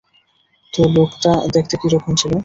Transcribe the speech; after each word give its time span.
তো 0.73 0.81
লোকটা 0.95 1.31
দেখতে 1.55 1.75
কি 1.81 1.87
রকম 1.89 2.11
ছিলো? 2.15 2.37